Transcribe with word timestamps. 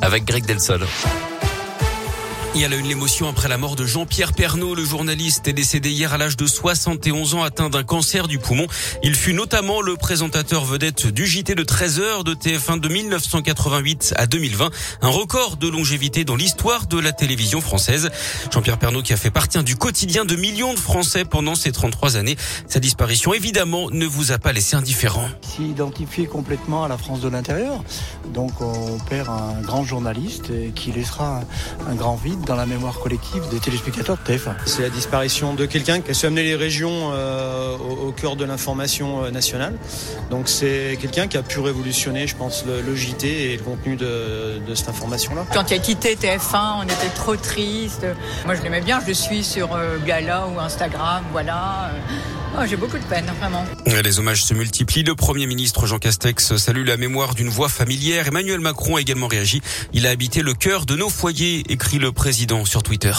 avec 0.00 0.24
Greg 0.24 0.44
Delsol. 0.44 0.80
Il 2.56 2.62
y 2.62 2.64
a 2.64 2.74
une 2.74 2.88
l'émotion 2.88 3.28
après 3.28 3.48
la 3.48 3.58
mort 3.58 3.76
de 3.76 3.84
Jean-Pierre 3.84 4.32
Pernaud. 4.32 4.74
Le 4.74 4.82
journaliste 4.82 5.46
est 5.46 5.52
décédé 5.52 5.90
hier 5.90 6.14
à 6.14 6.16
l'âge 6.16 6.38
de 6.38 6.46
71 6.46 7.34
ans 7.34 7.42
atteint 7.42 7.68
d'un 7.68 7.82
cancer 7.82 8.28
du 8.28 8.38
poumon. 8.38 8.66
Il 9.02 9.14
fut 9.14 9.34
notamment 9.34 9.82
le 9.82 9.96
présentateur 9.96 10.64
vedette 10.64 11.06
du 11.06 11.26
JT 11.26 11.54
de 11.54 11.62
13 11.62 12.00
heures 12.00 12.24
de 12.24 12.32
TF1 12.32 12.80
de 12.80 12.88
1988 12.88 14.14
à 14.16 14.26
2020. 14.26 14.70
Un 15.02 15.08
record 15.08 15.58
de 15.58 15.68
longévité 15.68 16.24
dans 16.24 16.34
l'histoire 16.34 16.86
de 16.86 16.98
la 16.98 17.12
télévision 17.12 17.60
française. 17.60 18.10
Jean-Pierre 18.50 18.78
Pernaud 18.78 19.02
qui 19.02 19.12
a 19.12 19.18
fait 19.18 19.30
partie 19.30 19.62
du 19.62 19.76
quotidien 19.76 20.24
de 20.24 20.34
millions 20.34 20.72
de 20.72 20.78
Français 20.78 21.26
pendant 21.26 21.56
ces 21.56 21.72
33 21.72 22.16
années. 22.16 22.36
Sa 22.68 22.80
disparition 22.80 23.34
évidemment 23.34 23.90
ne 23.90 24.06
vous 24.06 24.32
a 24.32 24.38
pas 24.38 24.54
laissé 24.54 24.76
indifférent. 24.76 25.28
S'identifier 25.42 26.26
complètement 26.26 26.84
à 26.84 26.88
la 26.88 26.96
France 26.96 27.20
de 27.20 27.28
l'intérieur. 27.28 27.84
Donc 28.32 28.62
on 28.62 28.98
perd 29.10 29.28
un 29.28 29.60
grand 29.60 29.84
journaliste 29.84 30.50
qui 30.74 30.90
laissera 30.90 31.42
un 31.86 31.94
grand 31.94 32.16
vide 32.16 32.45
dans 32.46 32.56
la 32.56 32.66
mémoire 32.66 32.98
collective 33.00 33.42
des 33.50 33.58
téléspectateurs 33.58 34.16
de 34.16 34.32
TF1. 34.32 34.54
C'est 34.64 34.82
la 34.82 34.88
disparition 34.88 35.54
de 35.54 35.66
quelqu'un 35.66 36.00
qui 36.00 36.12
a 36.12 36.14
su 36.14 36.26
amener 36.26 36.44
les 36.44 36.54
régions 36.54 37.10
euh, 37.12 37.76
au, 37.76 38.12
cœur 38.12 38.36
de 38.36 38.44
l'information 38.44 39.24
euh, 39.24 39.30
nationale. 39.30 39.74
Donc 40.30 40.48
c'est 40.48 40.96
quelqu'un 41.00 41.26
qui 41.26 41.36
a 41.36 41.42
pu 41.42 41.58
révolutionner, 41.58 42.26
je 42.26 42.36
pense, 42.36 42.64
le, 42.64 42.94
JT 42.94 43.52
et 43.52 43.56
le 43.56 43.62
contenu 43.62 43.96
de, 43.96 44.60
de 44.66 44.74
cette 44.74 44.88
information-là. 44.88 45.44
Quand 45.52 45.70
il 45.70 45.74
a 45.74 45.78
quitté 45.78 46.14
TF1, 46.14 46.80
on 46.80 46.84
était 46.84 47.14
trop 47.14 47.36
triste. 47.36 48.06
Moi, 48.44 48.54
je 48.54 48.62
l'aimais 48.62 48.80
bien. 48.80 49.00
Je 49.00 49.08
le 49.08 49.14
suis 49.14 49.42
sur 49.42 49.74
euh, 49.74 49.98
Gala 50.06 50.46
ou 50.46 50.60
Instagram, 50.60 51.24
voilà. 51.32 51.90
Oh, 52.58 52.62
J'ai 52.66 52.76
beaucoup 52.76 52.96
de 52.96 53.04
peine, 53.04 53.26
vraiment. 53.38 53.64
Les 53.86 54.18
hommages 54.18 54.42
se 54.42 54.54
multiplient. 54.54 55.02
Le 55.02 55.14
Premier 55.14 55.46
ministre 55.46 55.86
Jean 55.86 55.98
Castex 55.98 56.56
salue 56.56 56.86
la 56.86 56.96
mémoire 56.96 57.34
d'une 57.34 57.50
voix 57.50 57.68
familière. 57.68 58.28
Emmanuel 58.28 58.60
Macron 58.60 58.96
a 58.96 59.00
également 59.00 59.26
réagi. 59.26 59.60
Il 59.92 60.06
a 60.06 60.10
habité 60.10 60.40
le 60.40 60.54
cœur 60.54 60.86
de 60.86 60.96
nos 60.96 61.10
foyers, 61.10 61.64
écrit 61.68 61.98
le 61.98 62.12
président 62.12 62.35
sur 62.66 62.82
Twitter. 62.82 63.14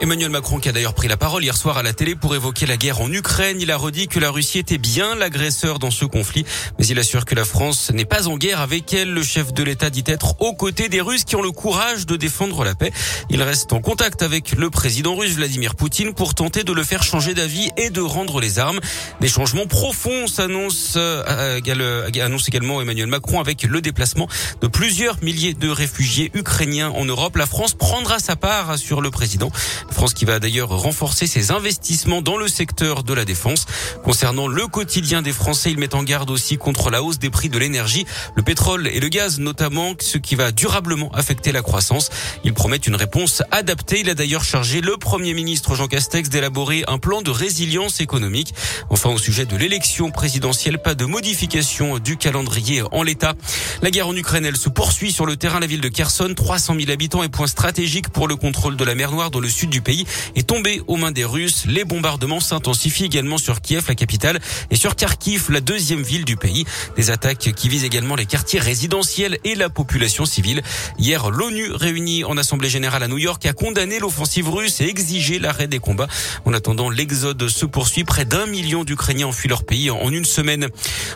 Emmanuel 0.00 0.30
Macron 0.30 0.60
qui 0.60 0.68
a 0.68 0.72
d'ailleurs 0.72 0.94
pris 0.94 1.08
la 1.08 1.16
parole 1.16 1.42
hier 1.42 1.56
soir 1.56 1.76
à 1.76 1.82
la 1.82 1.92
télé 1.92 2.14
pour 2.14 2.32
évoquer 2.36 2.66
la 2.66 2.76
guerre 2.76 3.00
en 3.00 3.10
Ukraine. 3.10 3.60
Il 3.60 3.72
a 3.72 3.76
redit 3.76 4.06
que 4.06 4.20
la 4.20 4.30
Russie 4.30 4.60
était 4.60 4.78
bien 4.78 5.16
l'agresseur 5.16 5.80
dans 5.80 5.90
ce 5.90 6.04
conflit, 6.04 6.44
mais 6.78 6.86
il 6.86 6.96
assure 7.00 7.24
que 7.24 7.34
la 7.34 7.44
France 7.44 7.90
n'est 7.92 8.04
pas 8.04 8.28
en 8.28 8.36
guerre 8.36 8.60
avec 8.60 8.94
elle. 8.94 9.12
Le 9.12 9.24
chef 9.24 9.52
de 9.52 9.64
l'État 9.64 9.90
dit 9.90 10.04
être 10.06 10.40
aux 10.40 10.54
côtés 10.54 10.88
des 10.88 11.00
Russes 11.00 11.24
qui 11.24 11.34
ont 11.34 11.42
le 11.42 11.50
courage 11.50 12.06
de 12.06 12.14
défendre 12.14 12.62
la 12.62 12.76
paix. 12.76 12.92
Il 13.28 13.42
reste 13.42 13.72
en 13.72 13.80
contact 13.80 14.22
avec 14.22 14.52
le 14.52 14.70
président 14.70 15.16
russe 15.16 15.34
Vladimir 15.34 15.74
Poutine 15.74 16.14
pour 16.14 16.36
tenter 16.36 16.62
de 16.62 16.72
le 16.72 16.84
faire 16.84 17.02
changer 17.02 17.34
d'avis 17.34 17.68
et 17.76 17.90
de 17.90 18.00
rendre 18.00 18.40
les 18.40 18.60
armes. 18.60 18.78
Des 19.20 19.28
changements 19.28 19.66
profonds 19.66 20.28
s'annoncent, 20.28 20.96
euh, 20.96 21.24
euh, 21.66 22.24
annonce 22.24 22.46
également 22.46 22.80
Emmanuel 22.80 23.08
Macron 23.08 23.40
avec 23.40 23.64
le 23.64 23.80
déplacement 23.80 24.28
de 24.60 24.68
plusieurs 24.68 25.20
milliers 25.24 25.54
de 25.54 25.68
réfugiés 25.68 26.30
ukrainiens 26.34 26.90
en 26.90 27.04
Europe. 27.04 27.36
La 27.36 27.46
France 27.46 27.74
prendra 27.74 28.20
sa 28.20 28.36
part, 28.36 28.78
sur 28.78 29.00
le 29.00 29.10
président. 29.10 29.50
France 29.90 30.14
qui 30.14 30.24
va 30.24 30.38
d'ailleurs 30.38 30.68
renforcer 30.68 31.26
ses 31.26 31.50
investissements 31.50 32.22
dans 32.22 32.36
le 32.36 32.48
secteur 32.48 33.02
de 33.02 33.12
la 33.14 33.24
défense. 33.24 33.66
Concernant 34.04 34.48
le 34.48 34.66
quotidien 34.66 35.22
des 35.22 35.32
Français, 35.32 35.70
il 35.70 35.78
met 35.78 35.94
en 35.94 36.02
garde 36.02 36.30
aussi 36.30 36.56
contre 36.56 36.90
la 36.90 37.02
hausse 37.02 37.18
des 37.18 37.30
prix 37.30 37.48
de 37.48 37.58
l'énergie, 37.58 38.06
le 38.36 38.42
pétrole 38.42 38.86
et 38.86 39.00
le 39.00 39.08
gaz 39.08 39.38
notamment, 39.38 39.94
ce 40.00 40.18
qui 40.18 40.34
va 40.34 40.52
durablement 40.52 41.10
affecter 41.12 41.52
la 41.52 41.62
croissance. 41.62 42.10
Il 42.44 42.54
promet 42.54 42.76
une 42.76 42.96
réponse 42.96 43.42
adaptée. 43.50 44.00
Il 44.00 44.10
a 44.10 44.14
d'ailleurs 44.14 44.44
chargé 44.44 44.80
le 44.80 44.96
Premier 44.96 45.34
ministre 45.34 45.74
Jean 45.74 45.88
Castex 45.88 46.28
d'élaborer 46.28 46.84
un 46.88 46.98
plan 46.98 47.22
de 47.22 47.30
résilience 47.30 48.00
économique. 48.00 48.54
Enfin, 48.90 49.10
au 49.10 49.18
sujet 49.18 49.46
de 49.46 49.56
l'élection 49.56 50.10
présidentielle, 50.10 50.78
pas 50.78 50.94
de 50.94 51.04
modification 51.04 51.98
du 51.98 52.16
calendrier 52.16 52.82
en 52.92 53.02
l'état. 53.02 53.34
La 53.82 53.90
guerre 53.90 54.08
en 54.08 54.16
Ukraine, 54.16 54.44
elle 54.44 54.56
se 54.56 54.68
poursuit 54.68 55.12
sur 55.12 55.26
le 55.26 55.36
terrain. 55.36 55.60
La 55.60 55.66
ville 55.66 55.80
de 55.80 55.88
Kherson, 55.88 56.32
300 56.34 56.76
000 56.78 56.90
habitants 56.90 57.22
et 57.22 57.28
point 57.28 57.46
stratégique 57.46 58.08
pour 58.08 58.28
le 58.28 58.36
contrôle 58.36 58.76
de 58.76 58.84
la 58.84 58.94
mer 58.94 59.10
Noire 59.10 59.30
dans 59.30 59.40
le 59.40 59.48
sud 59.48 59.70
du 59.70 59.77
du 59.78 59.82
pays 59.82 60.06
est 60.34 60.44
tombé 60.44 60.82
aux 60.88 60.96
mains 60.96 61.12
des 61.12 61.24
Russes. 61.24 61.62
Les 61.68 61.84
bombardements 61.84 62.40
s'intensifient 62.40 63.04
également 63.04 63.38
sur 63.38 63.60
Kiev, 63.60 63.84
la 63.86 63.94
capitale, 63.94 64.40
et 64.72 64.76
sur 64.76 64.96
Kharkiv, 64.96 65.52
la 65.52 65.60
deuxième 65.60 66.02
ville 66.02 66.24
du 66.24 66.36
pays. 66.36 66.64
Des 66.96 67.12
attaques 67.12 67.52
qui 67.54 67.68
visent 67.68 67.84
également 67.84 68.16
les 68.16 68.26
quartiers 68.26 68.58
résidentiels 68.58 69.38
et 69.44 69.54
la 69.54 69.70
population 69.70 70.24
civile. 70.26 70.62
Hier, 70.98 71.30
l'ONU 71.30 71.70
réunie 71.70 72.24
en 72.24 72.36
Assemblée 72.36 72.68
générale 72.68 73.04
à 73.04 73.08
New 73.08 73.18
York 73.18 73.46
a 73.46 73.52
condamné 73.52 74.00
l'offensive 74.00 74.50
russe 74.50 74.80
et 74.80 74.88
exigé 74.88 75.38
l'arrêt 75.38 75.68
des 75.68 75.78
combats. 75.78 76.08
En 76.44 76.52
attendant, 76.52 76.90
l'exode 76.90 77.48
se 77.48 77.64
poursuit. 77.64 78.02
Près 78.02 78.24
d'un 78.24 78.46
million 78.46 78.82
d'Ukrainiens 78.82 79.28
ont 79.28 79.32
fui 79.32 79.48
leur 79.48 79.62
pays 79.62 79.90
en 79.90 80.10
une 80.10 80.24
semaine. 80.24 80.66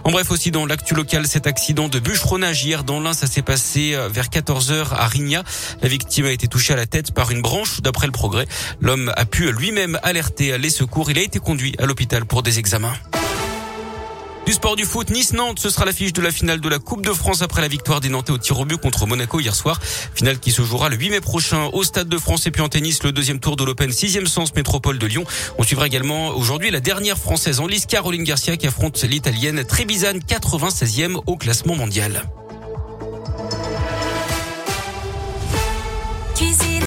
En 0.04 0.12
bref, 0.12 0.30
aussi 0.30 0.52
dans 0.52 0.66
l'actu 0.66 0.94
local, 0.94 1.26
cet 1.26 1.48
accident 1.48 1.88
de 1.88 1.98
bûcheronnage 1.98 2.64
hier 2.64 2.84
dans 2.84 3.00
l'Ain, 3.00 3.12
ça 3.12 3.26
s'est 3.26 3.42
passé 3.42 3.94
euh, 3.94 4.08
vers 4.08 4.30
14 4.30 4.70
heures 4.70 4.92
à 4.94 5.08
Rigna. 5.08 5.42
La 5.82 5.88
victime 5.88 6.26
a 6.26 6.30
été 6.30 6.46
touchée 6.46 6.74
à 6.74 6.76
la 6.76 6.86
tête 6.86 7.10
par 7.10 7.32
une 7.32 7.42
branche 7.42 7.80
d'après 7.80 8.06
le 8.06 8.12
progrès. 8.12 8.46
L'homme 8.80 9.12
a 9.16 9.24
pu 9.24 9.50
lui-même 9.52 9.98
alerter 10.02 10.56
les 10.58 10.70
secours. 10.70 11.10
Il 11.10 11.18
a 11.18 11.22
été 11.22 11.38
conduit 11.38 11.74
à 11.78 11.86
l'hôpital 11.86 12.24
pour 12.24 12.42
des 12.42 12.58
examens. 12.58 12.94
Du 14.44 14.52
sport 14.52 14.74
du 14.74 14.84
foot, 14.84 15.08
Nice-Nantes, 15.10 15.60
ce 15.60 15.70
sera 15.70 15.84
l'affiche 15.84 16.12
de 16.12 16.20
la 16.20 16.32
finale 16.32 16.60
de 16.60 16.68
la 16.68 16.80
Coupe 16.80 17.06
de 17.06 17.12
France 17.12 17.42
après 17.42 17.60
la 17.60 17.68
victoire 17.68 18.00
des 18.00 18.08
Nantais 18.08 18.32
au 18.32 18.38
tir 18.38 18.58
au 18.58 18.64
but 18.64 18.76
contre 18.76 19.06
Monaco 19.06 19.38
hier 19.38 19.54
soir. 19.54 19.80
Finale 19.82 20.40
qui 20.40 20.50
se 20.50 20.62
jouera 20.62 20.88
le 20.88 20.96
8 20.96 21.10
mai 21.10 21.20
prochain 21.20 21.70
au 21.72 21.84
Stade 21.84 22.08
de 22.08 22.18
France 22.18 22.44
et 22.46 22.50
puis 22.50 22.60
en 22.60 22.68
tennis, 22.68 23.04
le 23.04 23.12
deuxième 23.12 23.38
tour 23.38 23.54
de 23.54 23.62
l'Open 23.62 23.90
6e 23.90 24.26
sens 24.26 24.52
métropole 24.54 24.98
de 24.98 25.06
Lyon. 25.06 25.24
On 25.58 25.62
suivra 25.62 25.86
également 25.86 26.30
aujourd'hui 26.30 26.72
la 26.72 26.80
dernière 26.80 27.18
française 27.18 27.60
en 27.60 27.68
lice, 27.68 27.86
Caroline 27.86 28.24
Garcia 28.24 28.56
qui 28.56 28.66
affronte 28.66 29.00
l'italienne 29.04 29.64
Trebisan 29.64 30.18
96e 30.28 31.20
au 31.26 31.36
classement 31.36 31.76
mondial. 31.76 32.24